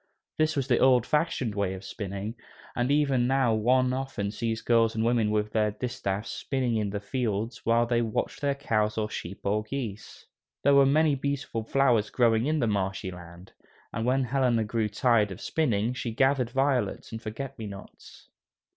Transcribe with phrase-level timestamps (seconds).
[0.39, 2.33] This was the old fashioned way of spinning,
[2.75, 6.99] and even now one often sees girls and women with their distaffs spinning in the
[6.99, 10.25] fields while they watch their cows or sheep or geese.
[10.63, 13.51] There were many beautiful flowers growing in the marshy land,
[13.93, 18.27] and when Helena grew tired of spinning, she gathered violets and forget me nots.